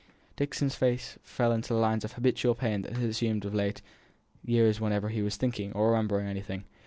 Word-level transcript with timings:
Dixon's 0.35 0.73
face 0.73 1.19
fell 1.21 1.51
into 1.51 1.67
the 1.75 1.79
lines 1.79 2.03
of 2.03 2.13
habitual 2.13 2.55
pain 2.55 2.81
that 2.81 2.93
it 2.93 2.93
had 2.95 3.03
always 3.03 3.17
assumed 3.17 3.45
of 3.45 3.53
late 3.53 3.83
years 4.43 4.81
whenever 4.81 5.09
he 5.09 5.21
was 5.21 5.35
thinking 5.37 5.71
or 5.73 5.91
remembering 5.91 6.25
anything. 6.25 6.63